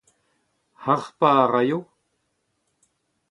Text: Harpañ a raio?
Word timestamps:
Harpañ 0.83 1.33
a 1.43 1.49
raio? 1.53 1.79